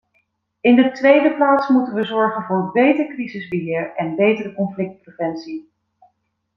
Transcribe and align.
In 0.61 0.75
de 0.75 0.91
tweede 0.91 1.35
plaats 1.35 1.69
moeten 1.69 1.93
we 1.93 2.03
zorgen 2.03 2.43
voor 2.43 2.71
beter 2.71 3.07
crisisbeheer 3.07 3.93
en 3.95 4.15
betere 4.15 4.53
conflictpreventie. 4.53 5.71